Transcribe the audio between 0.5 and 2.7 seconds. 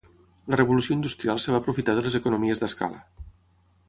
La revolució industrial es va aprofitar de les economies